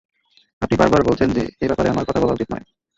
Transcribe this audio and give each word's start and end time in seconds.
আপনি 0.61 0.75
বারবার 0.77 1.01
বলছেন 1.03 1.29
যে 1.31 1.43
এব্যাপারে 1.61 1.89
আমার 1.89 2.05
কথা 2.05 2.21
বলা 2.21 2.35
উচিত 2.35 2.47
নয়। 2.51 2.65